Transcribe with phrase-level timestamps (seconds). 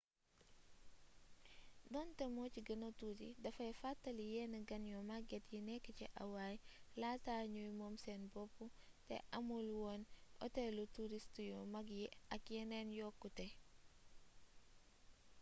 [1.93, 6.63] donte mo ci gëna tuuti dafay fàttali yenn gan yu magget yi nekk ci hawaii
[7.01, 8.55] laata ñuy moom seen bopp
[9.07, 10.01] te amul woon
[10.45, 13.45] otelu turist yu mag yi ak yeneen yokkute